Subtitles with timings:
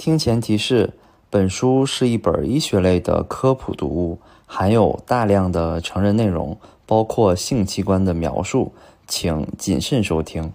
[0.00, 0.94] 听前提示：
[1.28, 8.72] 本书是一本医学类的科普读物，含有大量的成人内容，包括性器官的描述，
[9.06, 10.54] 请谨慎收听。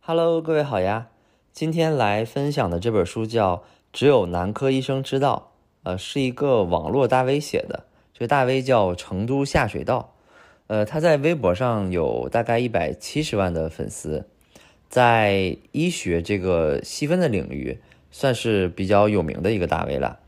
[0.00, 1.06] Hello，各位好呀。
[1.58, 3.56] 今天来分享的这本书叫
[3.92, 5.50] 《只有男科医生知道》，
[5.88, 7.82] 呃，是一个网络大 V 写的。
[8.14, 10.14] 这个大 V 叫成都下水道，
[10.68, 14.28] 呃，他在微博上有大概一百七十万的粉丝，
[14.88, 17.80] 在医学这个细分的领域
[18.12, 20.20] 算是比较有名的一个大 V 了。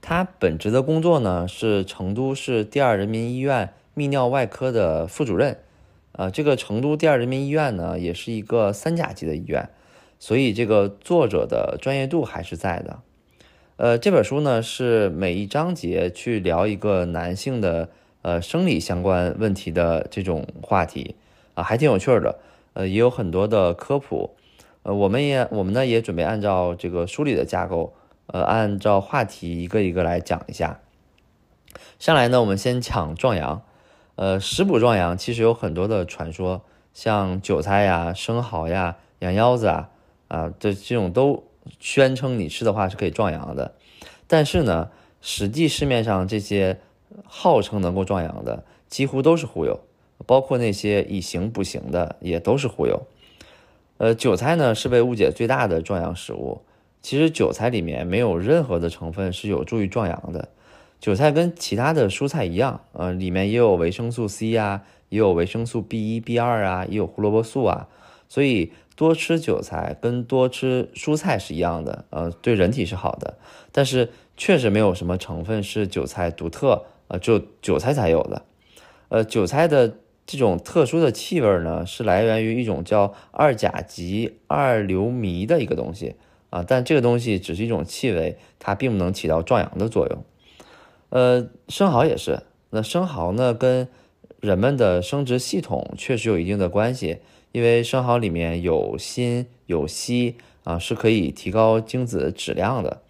[0.00, 5.58] 他本职的工作呢是成都市第二人民医院泌尿外科的副主任，
[6.10, 9.70] 呃，这个成都第二人民医院呢也是一个三甲级的医院，
[10.22, 13.00] 所以这个作者的专业度还是在的。
[13.76, 17.88] 呃，这本书呢是每一章节去聊一个男性的
[18.22, 21.16] 呃生理相关问题的这种话题
[21.54, 22.38] 啊，还挺有趣的。
[22.74, 24.36] 呃，也有很多的科普。
[24.84, 27.92] 呃，我们也我们呢也准备按照这个书里的架构，
[28.28, 30.78] 呃，按照话题一个一个来讲一下。
[31.98, 33.62] 上来呢，我们先抢壮阳。
[34.14, 36.62] 呃，食补壮阳其实有很多的传说，
[36.94, 39.88] 像韭菜呀、生蚝呀、羊腰子啊，
[40.32, 41.44] 啊，这这种都
[41.78, 43.74] 宣称你吃的话是可以壮阳的。
[44.26, 44.88] 但是呢，
[45.20, 46.80] 实际市面上这些
[47.24, 49.78] 号称能够壮阳的，几乎都是忽悠，
[50.24, 53.02] 包括那些以形补形的，也都是忽悠。
[53.98, 56.62] 呃，韭菜呢是被误解最大的壮阳食物。
[57.02, 60.48] 其实韭菜里面没有任何的成分是有助于壮阳的。
[60.98, 67.88] 韭菜跟其他的蔬菜一样，呃，里面也有维生素 C 啊，也有维生素 B 一、B 二啊，也有胡萝卜素啊。
[68.32, 73.36] 所以多吃韭菜跟多吃蔬菜是一样的，呃，对人体是好的。
[73.72, 74.08] 但是
[74.38, 78.46] 确实没有什么成分是韭菜独特，呃，只有韭菜才有的。
[79.10, 86.14] 呃，韭菜的这种特殊的气味呢，是来源于一种叫二甲基二硫醚的一个东西
[86.48, 90.24] 啊，但这个东西只是一种气味，它并不能起到壮阳的作用。
[91.10, 93.88] 呃，生蚝也是，那生蚝呢，跟
[94.40, 97.18] 人们的生殖系统确实有一定的关系，
[97.52, 103.02] 因为生蚝里面有锌有硒啊，是可以提高精子质量的。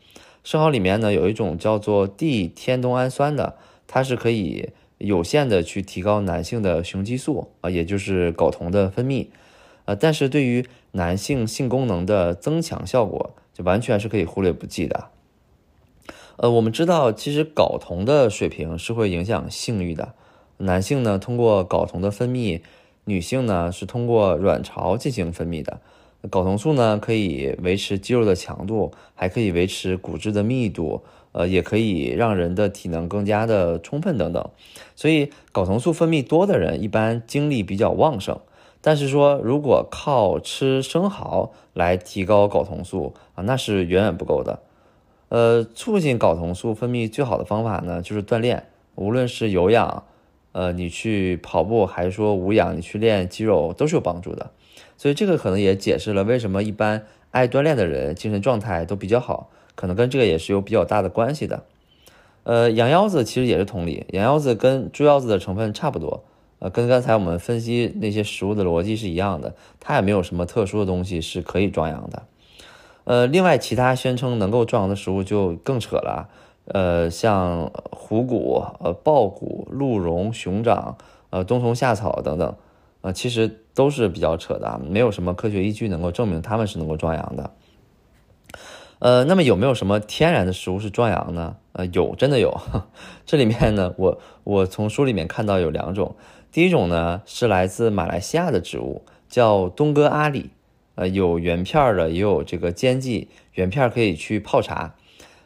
[0.45, 9.29] 生蚝里面呢有一种叫做 D 天冬氨酸的，它是可以有限的去提高男性的雄激素啊，也就是睾酮的分泌，
[9.85, 15.09] 呃，但是对于男性性功能的增强效果，就完全是可以忽略不计的。
[16.37, 20.15] 呃，我们知道，其实睾酮的水平是会影响性欲的。
[20.59, 22.61] 男性呢，通过睾酮的分泌；
[23.05, 25.81] 女性呢，是通过卵巢进行分泌的。
[26.31, 31.03] 睾酮素呢，可以维持肌肉的强度，还可以维持骨质的密度，
[31.33, 34.49] 呃，也可以让人的体能更加的充分等等。
[34.95, 38.39] 所以，睾酮素分泌多的人，一般精力比较旺盛。
[38.81, 44.61] 但是说，如果靠吃生蚝来提高睾酮素啊，那是远远不够的。
[45.29, 48.67] 呃，促进睾酮素分泌最好的方法呢，就是锻炼。
[48.95, 50.05] 无论是有氧，
[50.53, 54.51] 呃，你去跑步，还是说无氧，你去练肌肉，都是有帮助的。
[54.97, 61.65] 所以这个可能也解释了为什么一般爱锻炼的人精神状态都比较好，可能跟这个也是有比较大的关系的。
[62.45, 66.25] 呃，羊腰子其实也是同理，羊腰子跟猪腰子的成分差不多，
[66.59, 72.23] 呃，跟刚才我们分析那些食物的逻辑是一样的，它也没有什么特殊的东西是可以壮阳的。
[73.05, 76.29] 呃，另外其他宣称能够壮阳的食物就更扯了，
[76.67, 80.97] 呃，像虎骨、呃豹骨、鹿茸、熊掌、
[81.31, 82.57] 呃冬虫夏草等等，
[83.01, 87.51] 呃，其实都是比较扯的，没有什么科学依据能够证明它们是能够壮阳的。
[89.01, 91.57] 呃，那么有没有什么天然的食物是壮阳呢？
[91.73, 92.61] 呃，有，真的有。
[93.27, 96.15] 这里面呢，我我从书里面看到有两种，
[96.53, 100.51] 第一种呢是来自马来西亚的植物，叫东哥阿里。
[100.95, 104.95] 呃，有原片的，也有这个煎剂，原片可以去泡茶。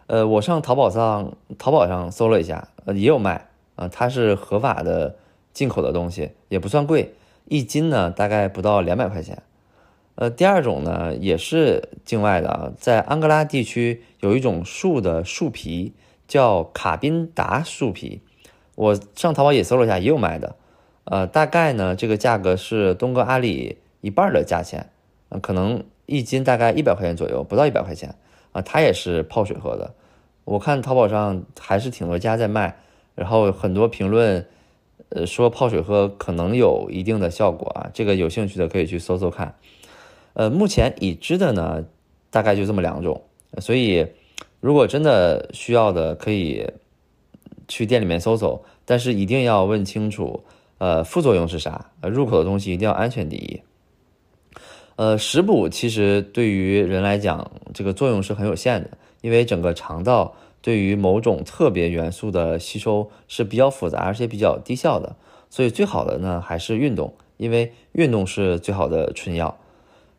[0.07, 5.17] 呃，我上淘宝上淘宝上搜了一下，呃，也有卖啊，它是合法的
[5.53, 7.15] 进口的东西，也不算贵，
[7.47, 9.43] 一斤呢大概不到两百块钱。
[10.15, 15.93] 呃，第二种呢也是境外的啊，在安哥拉地区有一种树的树皮
[16.29, 18.23] 叫卡宾达树皮，
[18.77, 20.57] 我上淘宝也搜了一下，也有卖的。
[21.05, 24.91] 呃，大概呢这个价格是东哥阿里一半的价钱。
[25.29, 28.15] 呃，可能一斤大概一百块钱左右，不到一百块钱
[28.57, 28.63] 啊。
[28.63, 29.95] 它也是泡水喝的。
[30.45, 32.77] 我看淘宝上还是挺多家在卖，
[33.15, 34.47] 然后很多评论，
[35.09, 37.91] 呃，说泡水喝可能有一定的效果啊。
[37.93, 39.55] 这个有兴趣的可以去搜搜看。
[40.35, 41.85] 呃，目前已知的呢，
[42.31, 43.23] 大概就这么两种。
[43.59, 44.07] 所以，
[44.61, 46.71] 如果真的需要的，可以
[47.69, 50.45] 去店里面搜搜，但是一定要问清楚，
[50.79, 51.91] 呃，副作用是啥？
[52.03, 53.63] 入口的东西一定要安全第一。
[54.97, 58.91] 呃，食补其实对于人来讲，这个作用是很有限的，
[59.21, 65.15] 因为整个肠道对于某种特别元素的吸收是比较复杂，而且比较低效的，
[65.51, 69.59] 所以最好的呢还是运动，因为运动是最好的春药。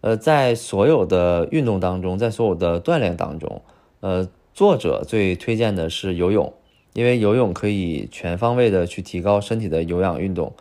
[0.02, 3.64] 呃，在所有的运动当中，在所有的锻炼当中，
[4.02, 6.54] 呃，作者最推荐的是游泳，
[6.94, 10.54] 因为游泳可以全方位的去提高身体的有氧运动。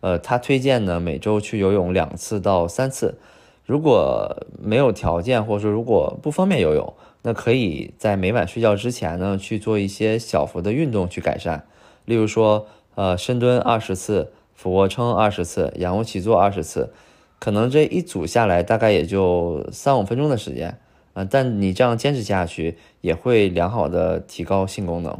[0.00, 3.18] 呃，他推荐呢每周去游泳两次到三次。
[3.64, 11.64] 如果没有条件，或者说如果不方便游泳，那可以在每晚睡觉之前呢去做一些小幅的运动去改善，
[12.04, 12.66] 例如说，
[12.96, 16.92] 呃，深蹲二十次，俯卧撑二十次，仰卧起坐二十次，
[17.38, 20.80] 可能这一组下来大概也就三五分钟的时间，
[21.12, 25.16] 啊，但你这样坚持下去也会良好的提高性功能。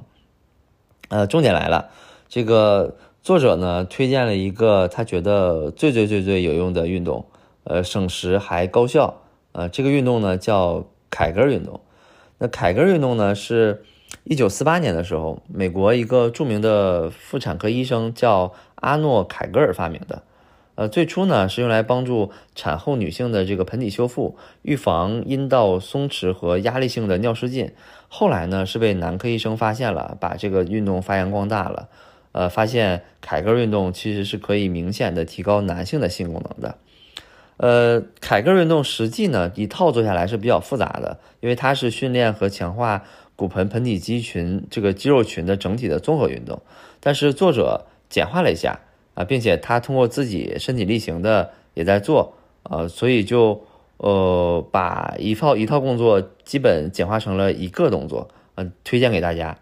[1.10, 1.90] 呃，重点来了，
[2.28, 7.24] 这个作者呢推荐了一个他觉得最最最最有用的运动。
[7.64, 9.22] 呃，省时还高效。
[9.52, 11.80] 呃，这个运动呢叫凯格尔运动。
[12.38, 13.84] 那凯格尔运动呢，是
[14.24, 20.22] 一九四八年的时候，美国一个著名的妇产科医生叫阿诺凯格尔发明的。
[20.74, 27.72] 呃，最初呢是用来帮助产后女性的这个盆底修复，预防阴道松弛和压力性的尿失禁。
[28.08, 31.90] 后来呢是被男科医生发现了，把这个运动发扬光大了。
[32.32, 36.78] 呃，发现凯格尔运动其实是可以明显的提高男性的性功能的。
[37.58, 43.04] 呃，凯格尔运动实际呢，一套做下来是比较复杂的，因为它是训练和强化
[43.36, 46.60] 骨盆盆底肌群这个肌肉群的整体的综合运动。
[46.98, 48.80] 但是作者简化了一下
[49.14, 52.34] 啊，并且他通过自己身体力行的也在做，
[52.64, 53.62] 呃，所以就
[53.98, 59.58] 呃把一套一套工作基本简化成了一个动作，嗯，推荐给大家。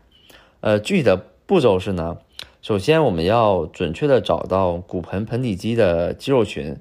[0.61, 2.17] 呃，具体的步骤是呢，
[2.63, 6.79] 首先我们要准确的找到骨盆盆底肌的肌肉群。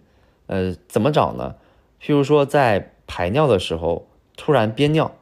[0.50, 1.54] 呃，怎么找呢？
[2.01, 5.16] 譬如说，在排尿的时候突然憋尿，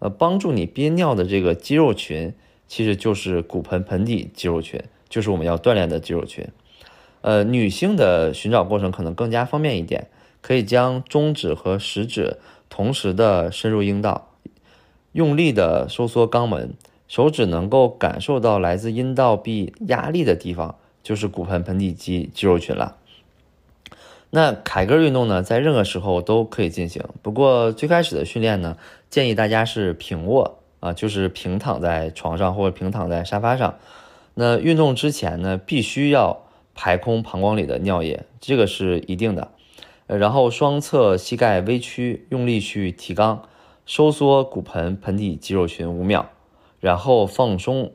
[0.00, 2.34] 呃，帮助你憋尿的这个肌肉群，
[2.66, 6.48] 其实就是骨盆盆底肌肉群，就是我们要锻炼的肌肉群。
[7.20, 10.08] 呃，女性的寻找过程可能更加方便一点，
[10.40, 12.38] 可以将中指和食指
[12.68, 14.32] 同时的伸入阴道，
[15.12, 16.74] 用力的收缩肛门，
[17.06, 20.74] 手指能够感受到来自阴道壁压力的地方，
[21.04, 22.96] 就是骨盆盆底肌肌肉群了。
[24.30, 27.02] 那凯格尔运动呢，在任何时候都可以进行。
[27.22, 28.76] 不过最开始的训练呢，
[29.08, 33.78] 建议大家是平卧啊，就是平躺在床上或者平躺在沙发上。
[34.34, 36.42] 那运动之前呢，必须要
[36.74, 39.52] 排空膀胱里的尿液，这个是一定的。
[40.06, 43.38] 然后双侧膝盖微屈，用力去提肛，
[43.86, 46.30] 收缩骨盆盆底肌肉群五秒，
[46.80, 47.92] 然后放松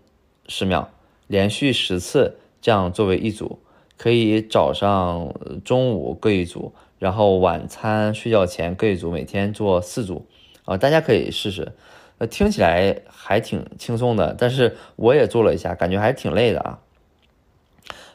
[0.47, 0.89] 十秒，
[1.27, 3.59] 连续十次，这样作为一组。
[4.01, 5.31] 可以早上、
[5.63, 10.25] 中午各一组，然后晚餐、睡觉前各一组，每天做四组，
[10.65, 11.73] 啊，大家可以试试。
[12.17, 16.79] 呃，听起来还挺轻松的，但是我也做了一下，感觉还挺累的啊。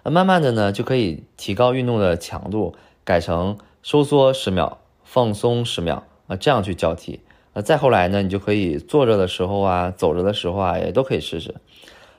[0.02, 2.74] 那慢慢的呢，就可以提高运动的强度，
[3.04, 7.20] 改成收缩十秒，放松十秒，啊，这样去交替。
[7.52, 11.54] 呃，再后来呢，你就可以坐着的时候啊，走着的时候啊，也都可以试试。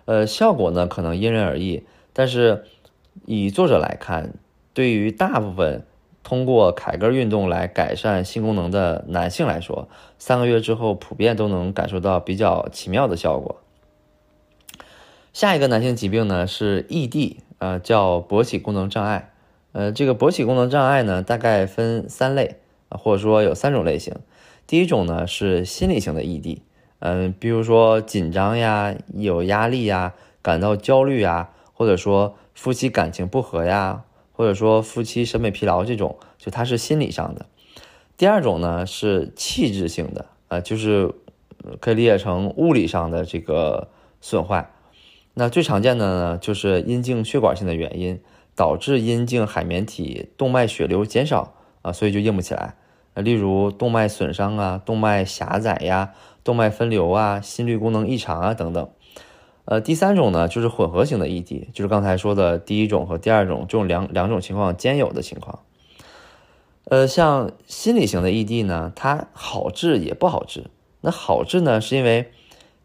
[0.05, 1.83] 呃，效果呢，可能因人而异，
[2.13, 2.63] 但是。
[3.25, 4.33] 以作者来看，
[4.73, 5.85] 对于大部分
[6.23, 9.87] 通过凯格尔运动来改善性功能的男性来说，
[10.19, 13.61] 三个月之后普遍都能感受到比较奇妙的效果。
[15.31, 19.31] 下一个男性疾病呢是 ED，呃，叫勃起功能障碍。
[19.71, 22.57] 呃，这个勃起功能障碍呢大概分三类，
[22.89, 24.15] 或者说有三种类型。
[24.65, 26.59] 第一种呢是心理型的 ED，
[26.99, 32.35] 嗯，比如说紧张呀、有压力呀、感到焦虑呀，或者说。
[32.57, 37.45] 夫妻感情不和呀，或者说夫妻审美疲劳这种，就它是心理上的。
[38.17, 41.13] 第二种呢是器质性的，呃，就是
[41.79, 43.89] 可以理解成物理上的这个
[44.21, 44.71] 损坏。
[45.35, 48.19] 那最常见的呢就是阴茎血管性的原因，
[48.55, 52.73] 导致阴茎海绵体动脉血流减少啊，所以就硬不起来。
[53.13, 58.89] 例如动脉损伤啊、动脉狭窄呀、动脉分流啊、心率功能异常啊等等。
[59.69, 65.59] 呃，第三种呢，就是混合型的 ED，就是刚才说的第一种和第二种这种两两种情况兼有的情况。
[66.85, 70.67] 呃，像心理型的 ED 呢，它好治也不好治。
[71.01, 72.31] 那好治呢，是因为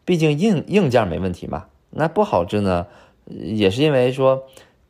[0.03, 1.67] 毕竟硬硬件没问题嘛。
[1.91, 2.87] 那不好治呢，
[3.27, 4.43] 也是因为说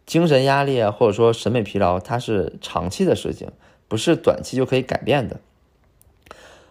[0.07, 3.51] 精神压力啊，或者说审美疲劳，它是长期的事情，
[3.87, 5.39] 不是短期就可以改变的。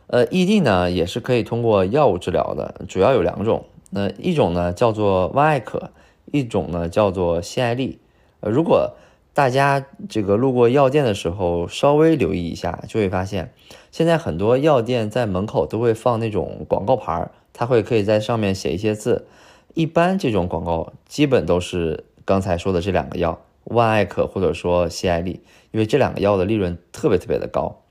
[0.09, 3.67] 呃，ED 呢也是可以通过药物治疗的，主要有两种。
[3.94, 5.90] 那一种呢叫做万艾可，
[6.32, 7.99] 一种呢叫做西艾利。
[8.40, 8.94] 呃，如果
[9.34, 13.52] 大家这个路过药店的时候稍微留意一下，就会发现，
[13.90, 19.26] 现在很多药店在门口都会放那种广告牌儿，它会可以在上面写一些字。
[19.75, 27.82] 一般这种广告基本都是刚才说的这两个药，万艾可或者说西艾利，因为这两个药的利润特别特别的高。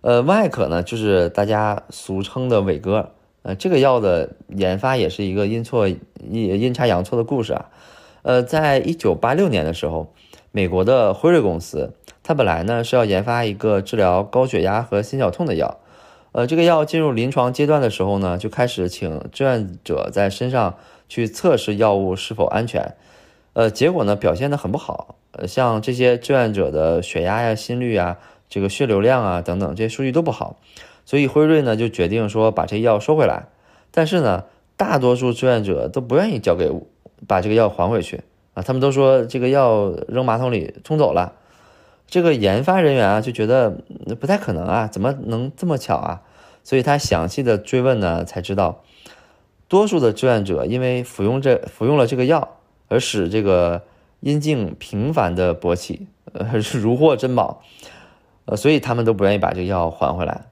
[0.00, 3.12] 呃，万艾可呢就是大家俗称的伟哥。
[3.42, 5.98] 呃，这个药的研发也是一个阴错阴
[6.60, 7.70] 阴差阳错的故事啊。
[8.22, 10.12] 呃，在一九八六年的时候，
[10.52, 15.78] 美国的辉瑞公司，它本来呢是要研发一个治疗高血压和心绞痛的药。
[16.32, 20.76] 呃，这个药进入临床阶段的时候呢，就开始请志愿者在身上
[21.08, 22.94] 去测试药物是否安全。
[23.54, 25.16] 呃，结果呢表现的很不好。
[25.32, 28.18] 呃，像这些志愿者的血压呀、心率啊、
[28.48, 30.56] 这个血流量啊等等这些数据都不好。
[31.10, 33.48] 所以辉瑞呢就决定说把这药收回来，
[33.90, 34.44] 但是呢，
[34.76, 36.70] 大多数志愿者都不愿意交给
[37.26, 38.22] 把这个药还回去
[38.54, 41.32] 啊，他们都说这个药扔马桶里冲走了。
[42.06, 43.76] 这个研发人员啊就觉得
[44.20, 46.22] 不太可能啊，怎么能这么巧啊？
[46.62, 48.84] 所以他详细的追问呢，才知道，
[49.66, 53.82] 多数的志愿者因为服用这服用了这个药，而使这个
[54.20, 57.64] 阴茎频繁的勃起，呃，是 如获珍宝，
[58.44, 60.44] 呃，所以他们都不愿意把这个药还回来。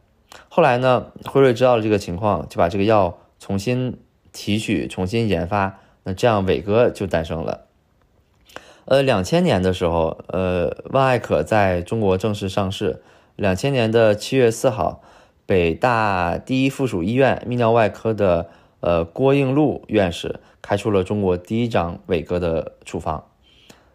[0.49, 3.99] 后来呢，辉瑞知道了这个情况，就把这个药重新
[4.33, 5.79] 提取、重新研发。
[6.05, 7.67] 那这样伟哥就诞生了。
[8.87, 13.03] 呃，两千年的时候，呃，万艾可在中国正式上市。
[13.37, 15.03] 两千年的七月四号，
[15.45, 18.49] 北大第一附属医院泌尿外科的
[18.81, 23.27] 呃郭应禄院士开出了中国第一张伟哥的处方。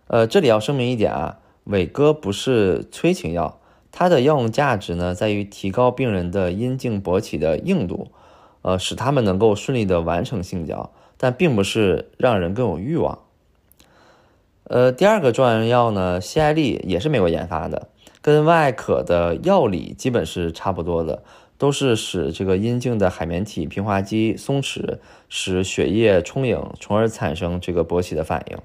[0.07, 3.59] 呃，这里要声明一点啊，伟哥不是催情药。
[3.95, 8.07] 它的药用价值呢，在于提高病人的阴茎勃起的硬度，
[8.63, 13.19] 呃，使他们能够顺利的完成性交，但并不是让人更有欲望。
[14.63, 17.89] 呃，第二个壮阳药呢，西艾利也是美国研发的，
[18.23, 21.21] 跟万艾可的药理基本是差不多的，
[21.59, 24.97] 都是使这个阴茎的海绵体平滑肌松弛，
[25.29, 28.57] 使血液充盈，从而产生这个勃起的反应。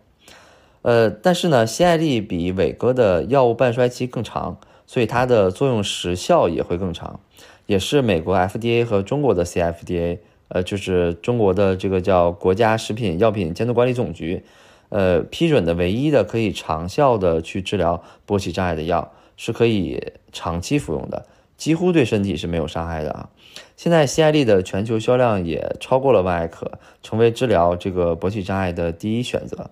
[0.81, 4.57] 呃，但是呢，西艾利比伟哥的药物半衰期更长。
[4.89, 7.21] 所以它的作用时效也会更长，
[7.67, 10.19] 也是美国 FDA 和中国的 CFDA，
[10.49, 14.43] 呃，就是中国的这个叫国家食品药品监督管理总局，
[14.89, 21.27] 呃，批准的唯一的可以长效的去治疗勃起障碍的药，是可以长期服用的，
[21.59, 23.29] 几乎对身体是没有伤害的啊。
[23.77, 29.69] 现在西艾利的全球销量也超过了万艾可，成为治疗这个勃起障碍的第一选择。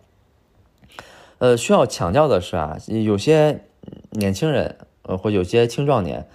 [1.39, 3.63] 呃，需要强调的是啊，有些
[4.11, 4.77] 年轻人。
[5.09, 6.27] 呃，或有些青壮年，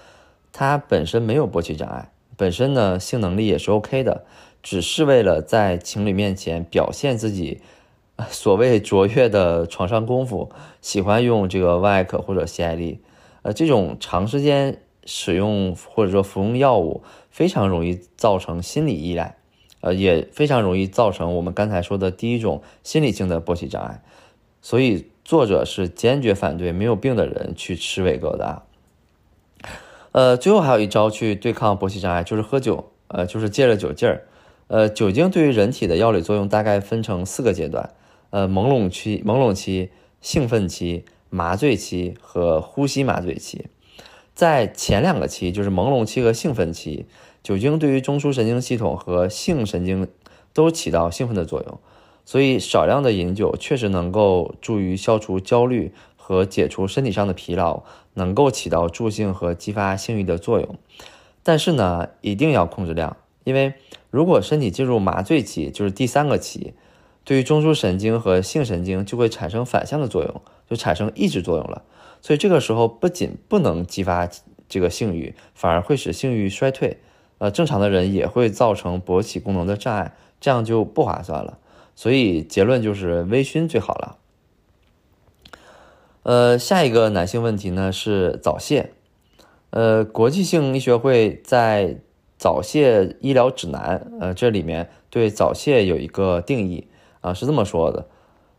[0.54, 4.24] 他本身没有勃起障碍，本身呢性能力也是 OK 的，
[4.64, 7.60] 只是为了在情侣面前表现自己
[8.30, 10.50] 所谓卓越的床上功夫，
[10.80, 13.02] 喜欢用这个万艾可或者西艾利。
[13.42, 19.36] 呃，这种长时间使用或者说服用药物，非常容易造成心理依赖，
[19.82, 24.02] 呃，也非常容易造成我们刚才说的第一种心理性的勃起障碍，
[24.62, 25.08] 所以。
[25.32, 28.64] 作者是坚决反对没有病的人去吃伟哥的。
[30.12, 34.28] 呃，最后还有一招去对抗勃起障碍，就是喝酒，呃，就是借着酒劲儿。
[34.68, 37.92] 呃，酒精对于人体的药理作用大概分成四个阶段，
[38.32, 43.68] 呃，朦胧期、朦胧期、兴奋期、麻醉期和呼吸麻醉期。
[44.36, 47.06] 在前两个期，就是朦胧期和兴奋期，
[47.42, 50.10] 酒精对于中枢神经系统和性神经
[50.52, 51.80] 都起到兴奋的作用。
[52.32, 57.84] 所以少量的饮酒确实能够助于消除焦虑和解除身体上的疲劳，
[58.14, 60.78] 能够起到助兴和激发性欲的作用。
[61.44, 63.74] 但是呢，一定要控制量，因为
[64.10, 66.74] 如果身体进入麻醉期，就是第三个期，
[67.26, 71.82] 对于中枢神经和性神经就会产生反向的作用，就产生抑制作用了。
[72.22, 74.30] 所以这个时候不仅不能激发
[74.70, 77.02] 这个性欲，反而会使性欲衰退。
[77.40, 81.58] 呃，正常的人也会造成勃起功能的障碍，这样就不划算了。
[82.02, 84.18] 所以结论就是微醺最好了。
[86.24, 88.92] 呃，下一个男性问题呢是早泄。
[89.70, 92.00] 呃，国际性医学会在
[92.40, 96.88] 早泄医疗指南，呃，这里面对早泄有一个定义
[97.20, 98.08] 啊，是这么说的：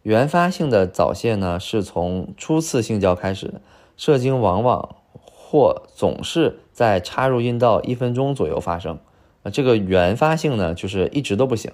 [0.03, 3.55] 原发性的早泄呢，是从初次性交开始，
[3.97, 9.01] 射精往往或总是在插入阴道一分钟左右发生。
[9.43, 11.73] 啊，这个原发性呢，就是一直都不行。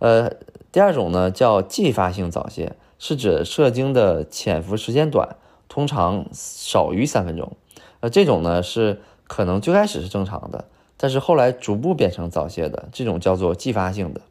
[0.00, 0.32] 呃，
[0.74, 5.36] 第二种呢叫继发性早泄，是指射精的潜伏时间短，
[5.68, 7.52] 通常少于三分钟。
[8.00, 10.64] 呃，这种呢是可能最开始是正常的，
[10.96, 14.22] 但是后来逐步变成早泄的，这种叫做继发性的。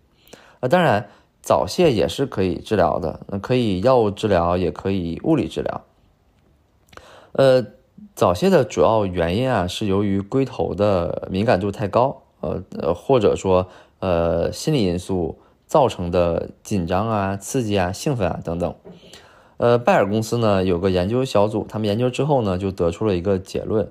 [0.59, 1.07] 啊，当然
[1.41, 5.81] 早泄也是可以治疗的，那可以药物治疗，也可以物理治疗。
[7.31, 7.65] 呃，
[8.15, 13.69] 早泄的主要原因啊，是由于龟头的敏感度太高，呃呃，或者说
[13.99, 15.37] 呃心理因素
[15.73, 18.75] 造成的紧张啊、刺激啊、兴奋啊等等。
[19.57, 23.89] 呃，拜耳公司呢有个研究小组，他们研究之后呢，就得出了一个结论，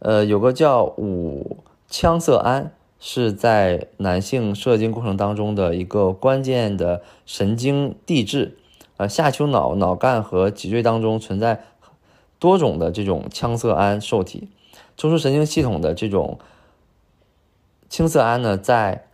[0.00, 1.58] 呃，有个叫五
[1.88, 8.58] 羟色胺是在男性射精过程当中的一个关键的神经递质，
[8.96, 11.62] 呃，下丘脑、脑干和脊椎当中存在。
[12.40, 14.48] 多种的这种羟色胺受体，
[14.96, 16.40] 中枢神经系统的这种
[17.88, 19.04] 羟色胺呢，在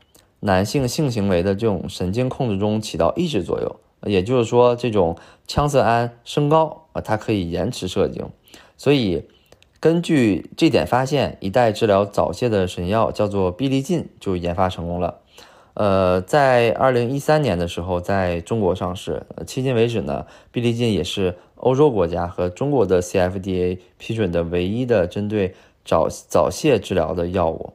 [0.40, 3.76] 男性性行为的这种神经控制中起到抑制作用。
[4.02, 5.16] 也就是说，这种
[5.48, 8.28] 羟色胺升高啊，它可以延迟射精。
[8.76, 9.24] 所以，
[9.80, 15.20] 根据这点发现，一代治疗早泄的神药叫做必利劲就研发成功了。
[15.74, 19.26] 呃，在二零一三年的时候，在中国上市。
[19.46, 21.36] 迄今为止呢，必利劲也是。
[21.56, 25.54] 欧洲国家和中国的 CFDA 批准的唯一的针对
[25.86, 27.72] 早早泄治疗的药物。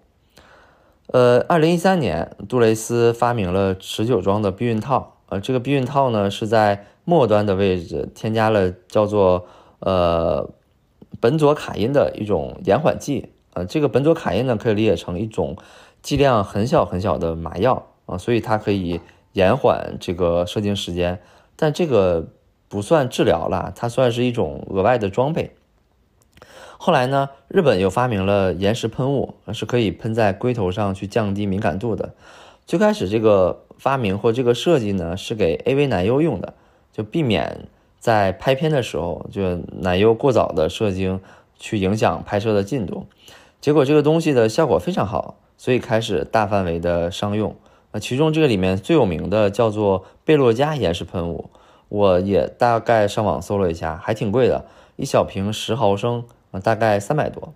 [1.12, 5.18] 呃，二零一三年，杜蕾斯发明了持久装的避孕套。
[5.28, 9.46] 呃，这个避孕套呢是在末端的位置添加了叫做
[9.80, 10.50] 呃
[11.22, 13.30] 苯佐卡因的一种延缓剂。
[13.54, 15.58] 呃，这个苯佐卡因呢可以理解成一种
[16.02, 19.02] 剂量很小很小的麻药啊，所以它可以
[19.34, 21.22] 延缓这个射精时间。
[21.56, 22.28] 但这个。
[22.72, 25.54] 不算治疗了，它算是一种额外的装备。
[26.84, 32.16] 后来呢，日本又发明了延时喷雾，是可以喷在龟头上去降低敏感度的。
[32.66, 36.56] 最开始这个发明或这个设计呢，是给 AV 男优用的，
[36.92, 37.68] 就避免
[38.00, 41.22] 在拍片的时候就男优过早的射精
[41.60, 43.06] 去影响拍摄的进度。
[43.60, 47.56] 结果这个东西的效果非常好，所以开始大范围的商用。
[47.92, 51.52] 那其中这个里面最有名的叫做贝洛嘉延时喷雾。
[51.90, 57.54] 我也大概上网搜了一下，还挺贵的，一小瓶十毫升啊，大概三百多。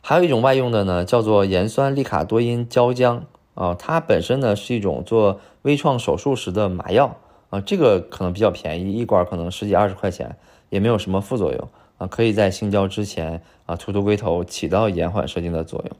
[0.00, 3.20] 还有一种外用的呢，叫做盐酸利卡多因胶浆
[3.54, 7.16] 啊，它本身呢是一种做微创手术时的麻药
[7.50, 10.36] 啊，这个可能比较便宜，一管可能十几二十块钱，
[10.70, 15.96] 也没有什么副作用啊，可以在性交之前啊涂涂龟头，起到延缓射精的作用。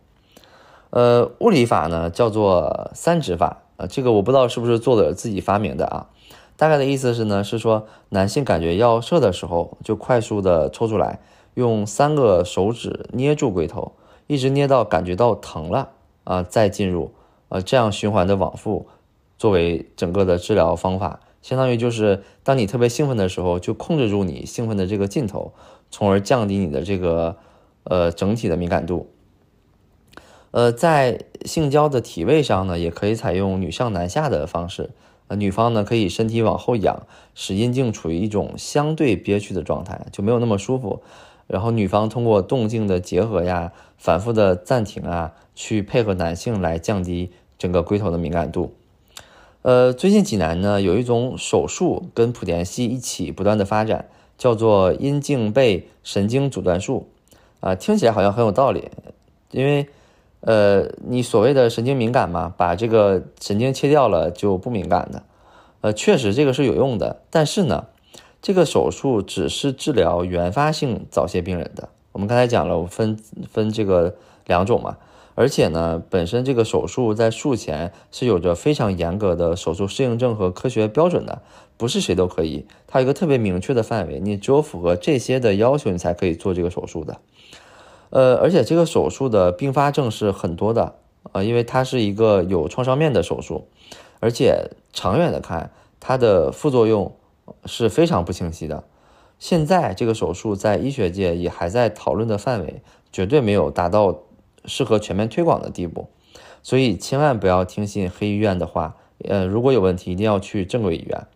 [0.90, 6.08] 呃，物理法呢叫做三指法啊，这个我不知道是不是作者自己发明的啊。
[6.56, 11.18] 大概的意思是呢，是说男性感觉要射的时候，就快速的抽出来，
[11.54, 13.92] 用三个手指捏住龟头，
[14.26, 15.90] 一直捏到感觉到疼了
[16.24, 17.12] 啊，再进入，
[17.48, 18.86] 呃，这样循环的往复，
[19.38, 25.52] 作为整个的治疗方法，相当于就是当你特别兴奋的时候，就控制住你兴奋的这个劲头，
[25.90, 27.36] 从而降低你的这个
[27.84, 29.10] 呃整体的敏感度。
[30.52, 34.90] 呃，在性交的体位上呢，也可以采用女上男下的方式。
[35.34, 41.02] 女方呢可以身体往后仰，使阴茎处于一种相对憋屈的状态，就没有那么舒服。
[41.46, 48.74] 然后女方通过动静的结合呀，反复的暂停啊，去配合男性来降低整个龟头的敏感度。
[49.62, 57.08] 呃，最近济南呢有一种手术跟莆田系一起不断的发展，叫做阴茎背神经阻断术。
[57.60, 58.90] 啊，听起来好像很有道理，
[59.50, 59.88] 因为。
[60.44, 65.22] 呃，你所谓的神经敏感嘛，把这个神经切掉了就不敏感的。
[65.82, 67.86] 呃，确实这个是有用的，但是呢，
[68.42, 71.88] 这个手术只是治疗原发性早泄病人的。
[72.10, 73.16] 我们刚才讲了，我分
[73.48, 74.98] 分这个两种嘛，
[75.36, 81.40] 而且呢，本身这个手术在术前是有着非常严格的手术适应症和科学标准的，
[81.76, 87.18] 不是谁都可以，它有一个特别明确的范围，你只有符合这些的要求，你才可以做这个手术的。
[88.10, 90.96] 呃，而且这个手术的并发症是很多的
[91.30, 93.68] 啊，因为它是一个有创伤面的手术，
[94.18, 97.14] 而且长远的看，它的副作用
[97.64, 98.84] 是非常不清晰的。
[99.38, 104.20] 现在这个手术在医学界也还在讨论的范围，绝对没有达到
[104.64, 106.08] 适合全面推广的地步，
[106.62, 108.96] 所以千万不要听信黑医院的话。
[109.28, 111.26] 呃，如果有问题，一定要去正规医院。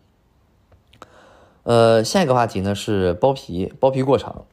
[1.63, 4.43] 呃，下一个话题呢是包皮，包皮过长。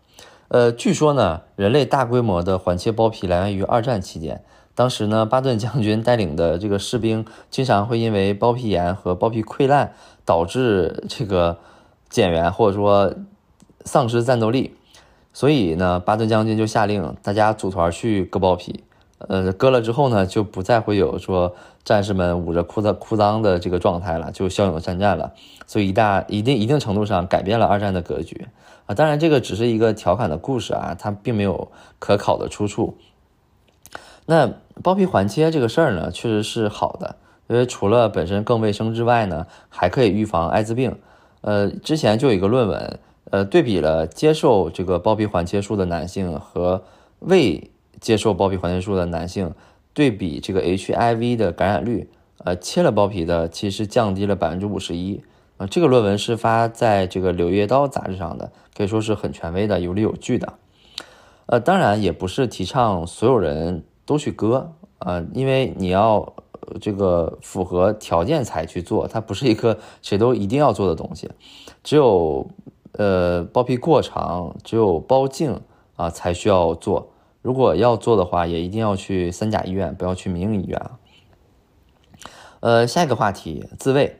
[0.49, 4.45] 呃，据说呢，人类大规模的缓切包皮来源于二战期间。
[4.77, 11.59] 当时呢，巴顿将军带领的这个士兵经常会因为包皮炎和包皮溃烂导致这个
[12.09, 13.15] 减员或者说
[13.85, 14.75] 丧失战斗力，
[15.33, 18.85] 所以呢，巴顿将军就下令大家组团去割包皮。
[19.27, 25.33] 呃，割了之后呢，就不再会有说战士们捂着裤子裤裆的这个状态了，就骁勇善战了。
[25.67, 28.49] 所以一大一定一定程度上改变了二战的格局
[28.85, 28.95] 啊。
[28.95, 32.99] 当然，这个只是一个调侃的故事啊，它并没有可考的出处。
[34.27, 40.97] 那包皮环切这个事儿呢，确实是好的，因为除了本身更卫生之外呢，还可以预防艾滋病。
[41.43, 42.99] 呃，之前就有一个论文，
[43.31, 46.85] 呃，对比了接受这个包皮环切术的男性和
[47.19, 49.53] 未接受包皮环切术的男性，
[49.93, 52.09] 对比这个 HIV 的感染率，
[52.45, 55.23] 呃，切了包皮的其实降低了百分之五十一。
[55.57, 60.55] 啊，这个论文是发在这个《柳叶刀》杂志上的，可以说是很权威的、有理有据的。
[61.47, 66.34] 呃，当然也不是提倡所有人都去割啊，因为你要
[66.81, 71.31] 这个符合条件才去做，它不是一个谁都一定要做的东西。
[71.83, 72.49] 只有
[72.93, 75.61] 呃包皮过长，只有包茎
[75.97, 77.11] 啊才需要做。
[77.43, 80.99] 如果要做的话，也一定要去三甲医院，不要去民营医院啊。
[82.61, 84.17] 呃，下一个话题，自慰。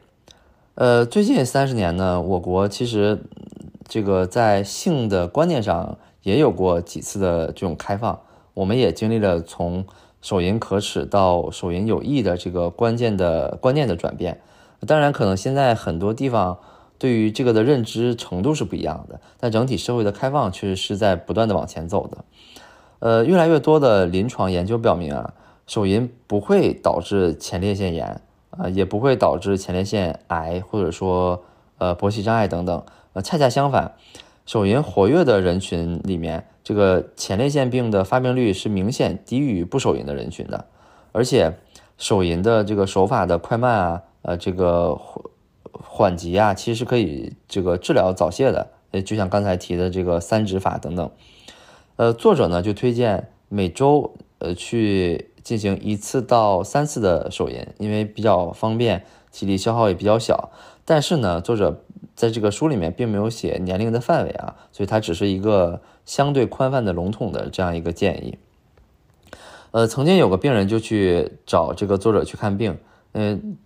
[0.75, 3.23] 呃，最近三十年呢，我国其实
[3.87, 8.19] 这个在性的观念上也有过几次的这种开放，
[8.53, 9.85] 我们也经历了从
[10.25, 14.41] 手淫可耻到手淫有益的这个关键的观念的转变。
[14.87, 16.57] 当然，可能现在很多地方
[16.97, 22.25] 对于这个的认知程度是不一样的，但整体社会的开放确实是在不断的往前走的。
[22.97, 25.35] 呃，越来越多的临床研究表明啊，
[25.67, 28.19] 手淫不会导致前列腺炎。
[28.57, 31.43] 啊，也不会导致前列腺癌，或者说
[31.77, 32.83] 呃勃起障碍等等。
[33.11, 33.95] 呃，恰恰相反，
[34.45, 40.65] 手淫活跃的人群里面，这个前列腺病的发病率是明显低于不手淫的人群的。
[41.11, 41.53] 而且，
[41.97, 44.99] 手淫的这个手法的快慢啊，呃，这个
[45.71, 48.67] 缓急啊，其实是可以这个治疗早泄的。
[48.91, 51.11] 呃，就像刚才提的这个三指法等等。
[51.95, 55.31] 呃，作者呢就推荐每周呃去。
[55.45, 60.49] 进行一次到三次的手淫，因为比较方便，体力消耗也比较小。
[60.85, 61.81] 但是呢，作者
[62.15, 68.37] 在这个书里面并没有写年龄的范围啊，所以它只是一个相对宽泛的笼统的这样一个建议。
[69.71, 72.77] 呃，曾经有个病人就去找这个作者去看病，
[73.13, 73.57] 嗯，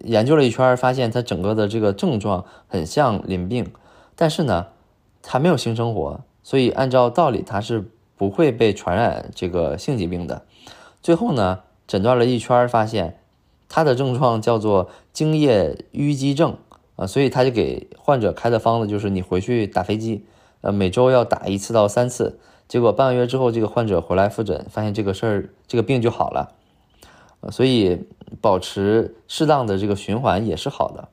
[0.00, 3.70] 研究了一圈，发现他整个的这个症状很像淋病，
[4.16, 4.68] 但是呢，
[5.22, 10.42] 他没有性生活，所以按照道理他是不会被传染这个性疾病的。
[11.00, 13.20] 最后呢，诊断了一圈，发现
[13.68, 16.56] 他的症状叫做精液淤积症
[16.96, 20.24] 啊，所以他就给患者开的方子就是你回去打飞机，
[20.60, 22.38] 呃，每周要打一次到三次。
[22.68, 26.52] 结果半个月之后，这个患者回来复诊，发现这个事儿，这个病就好了。
[27.50, 28.06] 所以
[28.40, 31.08] 保持适当的这个循环也是好的。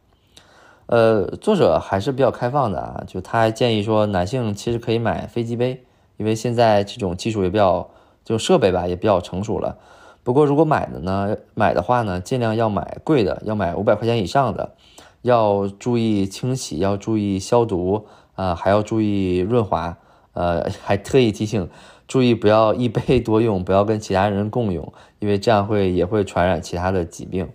[0.86, 5.84] 呃，作者还是比较开放的啊，就他还建议说，男性其实可以买飞机杯，
[6.18, 7.90] 因为现在这种技术也比较。
[8.26, 9.80] 就设备吧也比较成熟了，
[10.24, 14.74] 不过如果买的呢，买的话呢，尽量要买贵的，要买五百块钱以上的，
[15.22, 18.06] 要注意清洗，要注意消毒
[18.36, 19.98] 啊，还要注意润滑，
[20.34, 21.70] 呃， 还特意提醒，
[22.08, 27.50] 注意不要一杯多用，不要跟其他人共用，因为这样会也会传染其他的疾病。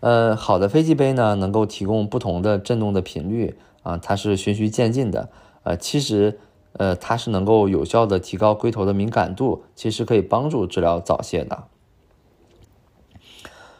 [0.00, 5.30] 呃，好的飞机杯呢，能够提供不同的振动的频率啊，它是循序渐进的，
[5.62, 6.38] 呃，其实。
[6.76, 11.68] 呃，它是能够有效的提高龟头的敏感度，其实可以帮助治疗早泄的。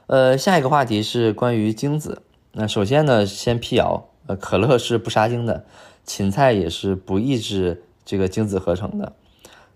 [0.07, 2.23] 呃，下一个话题是关于精子。
[2.57, 5.65] 那首先呢，先辟谣，呃，可乐是不杀精的，
[6.05, 9.13] 芹菜也是不抑制这个精子合成的。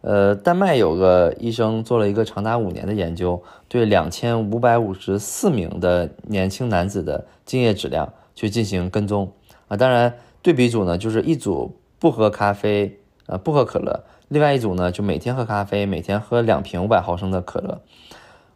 [0.01, 9.33] 呃，丹麦有个医生做了一个长达五年的研究，对两千五百五十四名的年轻男子的精液质量去进行跟踪
[9.67, 9.77] 啊。
[9.77, 12.99] 当然，对比组呢，就是一组不喝咖啡。
[13.27, 14.05] 呃，不喝可乐。
[14.29, 17.83] 另外一组呢，就每天喝咖啡，每天喝两瓶五百毫升的可乐。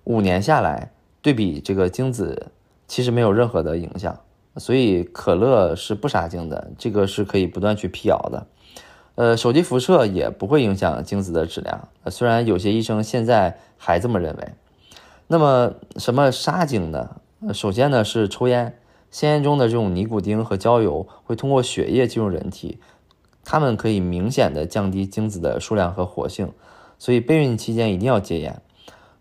[0.04, 2.46] 五年下来，对比这个精子，
[2.92, 4.20] 其实没有任何的影响。
[4.58, 8.46] 所以可乐是不杀精的，这个是可以不断去辟谣的。
[9.14, 11.88] 呃，手机辐射也不会影响精子的质量。
[12.08, 14.48] 虽然有些医生现在还这么认为。
[15.26, 17.16] 那么什么杀精呢？
[17.54, 18.78] 首先呢是抽烟，
[19.10, 22.78] 香烟中的这种尼古丁和焦油会通过血液进入人体。
[23.42, 26.52] 它们可以明显的降低精子的数量和活性，
[26.98, 28.60] 所以备孕期间一定要戒烟。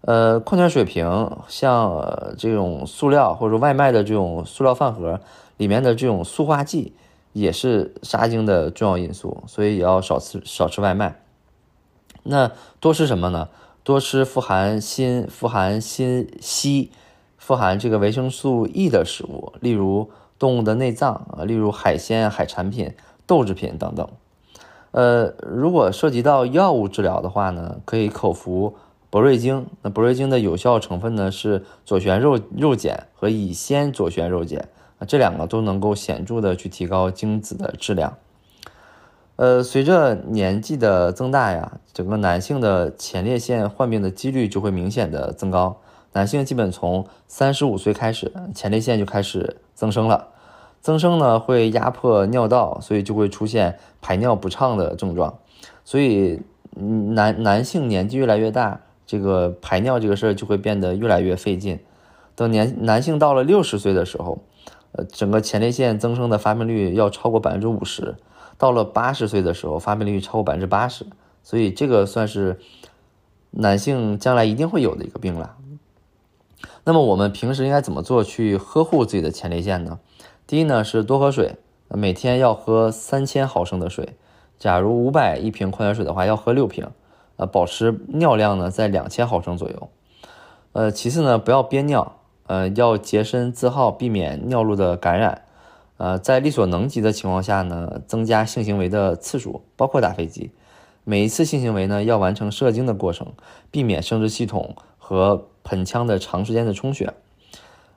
[0.01, 5.19] 呃，矿泉水瓶像这种塑料或者说外卖的这种塑料饭盒
[5.57, 6.93] 里面的这种塑化剂
[7.33, 11.21] 也是杀精的重要因素，所以也要少吃少吃外卖。
[12.23, 13.49] 那多吃什么呢？
[13.83, 16.89] 多吃富含锌、富含锌硒、
[17.37, 22.93] 富含这个维生素 E 的食物，例如动物的内脏啊，例如海鲜、海产品。
[23.27, 24.09] 豆制品等等，
[24.91, 28.75] 呃，如果涉及到药物治疗的话呢，可以口服
[29.11, 29.67] 博瑞精。
[29.83, 38.17] 那博瑞精的有效成分呢是左旋肉肉碱和乙酰左旋肉碱啊，这两个都能够显著的去提高精子的质量。
[39.35, 45.81] 呃，随着年纪的增大呀，整个男性的前列腺患病的几率就会明显的增高。
[46.13, 50.27] 男性基本从三十五岁开始，前列腺就开始增生了。
[50.81, 55.37] 增生呢会压迫尿道，所以就会出现排尿不畅的症状。
[55.85, 56.41] 所以，
[56.75, 61.77] 男男性年纪越来越大，这个排尿这个事儿就会变得越来越费劲。
[62.33, 64.39] 等年男性到了六十岁的时候，
[64.93, 68.15] 呃，整个前列腺增生的发病率要超过百分之五十。
[68.57, 71.05] 到了八十岁的时候，发病率超过百分之八十。
[71.43, 72.57] 所以这个算是
[73.49, 75.57] 男性将来一定会有的一个病了。
[76.85, 79.99] 那么我们平时应该怎么做去呵护自己的前列腺呢？
[80.47, 81.57] 第一呢是多喝水，
[81.89, 84.15] 每天要喝三千毫升的水。
[84.57, 86.87] 假如五百一瓶矿泉水的话，要喝六瓶。
[87.41, 89.89] 呃，保持尿量呢在两千毫升左右。
[90.73, 95.41] 呃，其次呢不要憋尿，呃，要洁身自好，避免尿路的感染。
[95.97, 100.51] 呃，在力所能及的情况下呢，增加性行为的次数，包括打飞机。
[101.03, 103.33] 每一次性行为呢要完成射精的过程，
[103.71, 107.11] 避免生殖系统和盆腔的长时间的充血。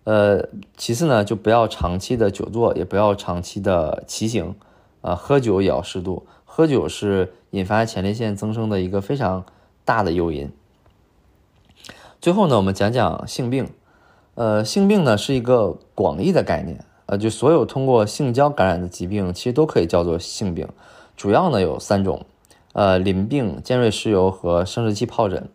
[0.04, 4.54] 呃，其次呢，就不要长期的久坐，也不要长期的骑行，
[5.02, 6.26] 啊，喝酒也要适度。
[6.56, 9.44] 喝酒是引发前列腺增生的一个非常
[9.84, 10.52] 大的诱因。
[12.20, 13.70] 最后呢，我们讲讲性病。
[14.36, 20.68] 呃，性病呢是一个广义的概念，呃，就所有通过性交感染的疾病，其实都可以叫做性病。
[21.16, 22.24] 主要呢有三种，
[22.72, 25.48] 呃，淋病、尖锐湿疣和生殖器疱疹。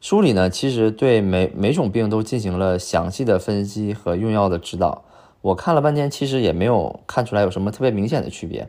[0.00, 5.02] 书里呢，其实对每每种病都进行了详细的分析和用药的指导。
[5.40, 8.68] 我看了半天，其实也没有看出来有什么特别明显的区别。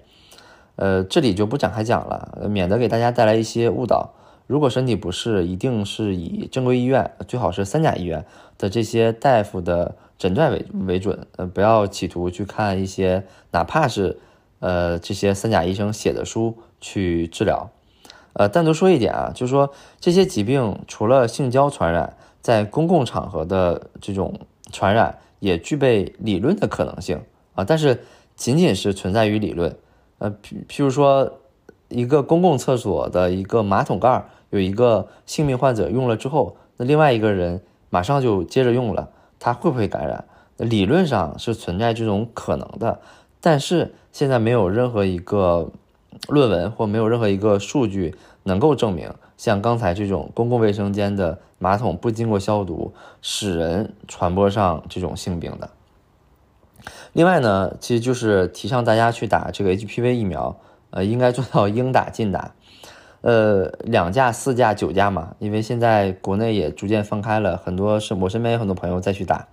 [0.81, 4.13] 呃，这里就不展开讲了，免得给大家带来一些误导。
[4.47, 8.25] 如果身体不适，一定是以正规医院，最好是三甲医院
[8.57, 11.27] 的这些大夫的诊断为为准。
[11.35, 14.19] 呃，不要企图去看一些哪怕是
[14.59, 17.69] 呃这些三甲医生写的书去治疗。
[18.31, 24.39] 呃，单独说一点啊，就是说这些疾病除了性交传染，在公共场合的这种
[24.71, 27.21] 传染也具备理论的可能性
[27.53, 28.05] 啊，但是
[28.37, 29.75] 仅仅是存在于理论。
[30.19, 31.39] 呃，譬譬如说，
[31.89, 40.23] 一个公共厕所的一个马桶盖有一个性病患者用了之后，那另外一个人马上就接着用了，他会不会感染？
[40.57, 42.99] 理论上是存在这种可能的，
[43.41, 45.71] 但是现在没有任何一个。
[46.27, 55.69] 论文或没有任何一个数据能够证明，像刚才这种公共卫生间的马桶不经过消毒，使人传播上这种性病的。
[57.13, 60.55] 另外呢，其实就是提倡大家去打这个 HPV 疫苗，
[60.89, 62.53] 呃，应该做到应打尽打，
[63.21, 69.47] 呃，两价、四价、九价嘛，因为现在国内也逐渐放开了，很多是我身边有很多朋友再去打。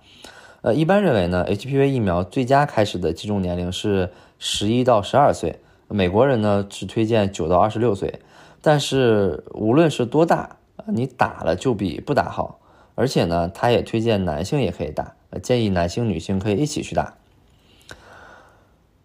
[0.61, 5.59] 呃，一般认为呢，HPV 疫苗最佳开始的接种年龄是十一到十二岁。
[5.87, 8.19] 美国人呢只推荐九到二十六岁，
[8.61, 12.59] 但是无论是多大，你打了就比不打好。
[12.95, 17.15] 而且呢，他也推荐男性也可以打，建议男性、女性可以一起去打。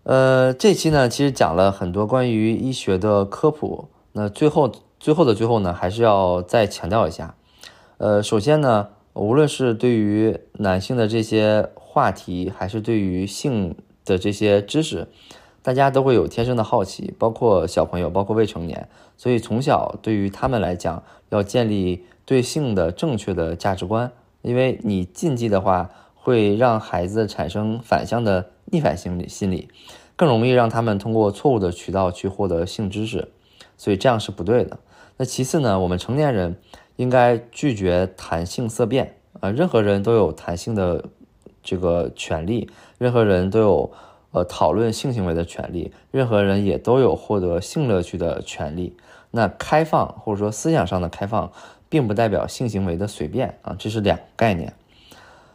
[0.05, 3.89] 呃，这期呢其实讲了很多关于医学的科普。
[4.13, 7.35] 那最后最后的最后呢，还是要再强调一下。
[7.99, 15.09] 呃，首先呢，无论是对于男性的这些话题，还是对于性的这些知识。
[15.63, 24.11] 大家都会有天生的好奇，包括小朋友，包括未成年，所以从小对于他们来讲，要建立对性的正确的价值观，
[24.43, 25.89] 因为你禁忌的话，
[26.23, 29.69] 会让孩子产生反向的逆反心理，心理
[30.15, 33.29] 更容易让他们通过错误的渠道去获得性知识，
[33.77, 34.79] 所以这样是不对的。
[35.17, 36.57] 那其次呢，我们成年人
[36.97, 41.05] 应该拒绝谈性色变啊，任何人都有谈性的
[41.63, 43.93] 这个权利，任何人都有。
[44.35, 48.97] 呃，讨论性行为的权利，任何人也都有获得性乐趣的权利。
[49.31, 51.53] 那开放或者说思想上的开放，
[51.91, 54.73] 并不代表性行为的随便啊，这是两个概念。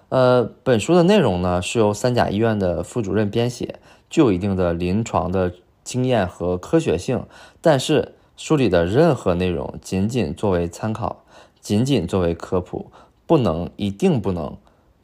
[0.10, 5.52] 呃，本书的内容呢是由三甲医院的副主任编写，具有一定的临床的
[5.84, 7.26] 经验和科学性。
[7.60, 11.24] 但是书里的任何内容仅仅作为参考，
[11.60, 12.92] 仅仅作为科普，
[13.26, 14.56] 不能一定不能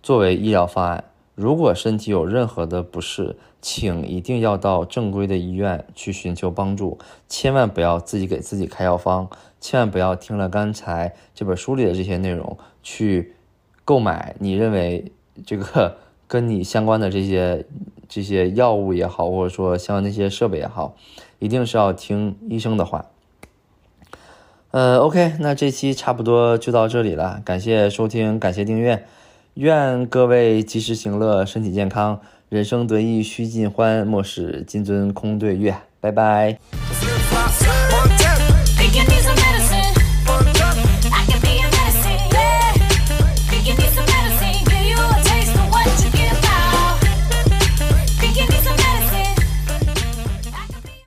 [0.01, 1.03] 作为医疗方案。
[1.35, 9.27] 如果身体有任何的不适，请一定要到正规的医院去寻求帮助，千万不要自己给自己开药方，
[9.59, 13.33] 千万不要听了刚才这本书里的这些内容去
[13.85, 15.11] 购买你认为
[15.45, 17.65] 这个 跟你相关的这些
[18.07, 20.95] 这些药物也好，或者说像那些设备也好，
[21.39, 23.05] 一定是要听医生的话。
[24.71, 29.05] 呃，OK，那这期差不多就到这里了，感谢收听，感谢订阅。
[29.55, 32.19] 愿各位及时行乐，身体健康，
[32.49, 35.75] 人生得意须尽欢，莫使金樽空对月。
[35.99, 36.57] 拜拜。